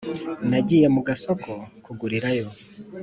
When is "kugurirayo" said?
1.83-2.47